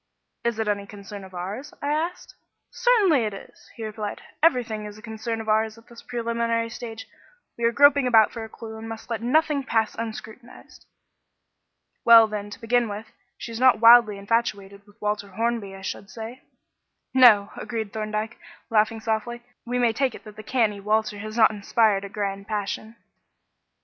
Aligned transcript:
"Is 0.43 0.57
it 0.57 0.67
any 0.67 0.87
concern 0.87 1.23
of 1.23 1.35
ours?" 1.35 1.75
I 1.79 1.89
asked. 1.93 2.33
"Certainly 2.71 3.23
it 3.25 3.33
is," 3.35 3.69
he 3.75 3.85
replied. 3.85 4.19
"Everything 4.41 4.85
is 4.85 4.97
a 4.97 4.99
concern 5.03 5.39
of 5.39 5.47
ours 5.47 5.77
at 5.77 5.87
this 5.89 6.01
preliminary 6.01 6.71
stage. 6.71 7.07
We 7.55 7.65
are 7.65 7.71
groping 7.71 8.07
about 8.07 8.31
for 8.31 8.43
a 8.43 8.49
clue 8.49 8.77
and 8.79 8.89
must 8.89 9.11
let 9.11 9.21
nothing 9.21 9.63
pass 9.63 9.93
unscrutinised." 9.95 10.87
"Well, 12.03 12.25
then, 12.25 12.49
to 12.49 12.59
begin 12.59 12.89
with, 12.89 13.11
she 13.37 13.51
is 13.51 13.59
not 13.59 13.79
wildly 13.79 14.17
infatuated 14.17 14.87
with 14.87 14.99
Walter 14.99 15.27
Hornby, 15.27 15.75
I 15.75 15.81
should 15.83 16.09
say." 16.09 16.41
"No," 17.13 17.51
agreed 17.55 17.93
Thorndyke, 17.93 18.39
laughing 18.71 19.01
softly; 19.01 19.43
"we 19.67 19.77
may 19.77 19.93
take 19.93 20.15
it 20.15 20.23
that 20.23 20.35
the 20.35 20.41
canny 20.41 20.79
Walter 20.79 21.19
has 21.19 21.37
not 21.37 21.51
inspired 21.51 22.03
a 22.03 22.09
grand 22.09 22.47
passion." 22.47 22.95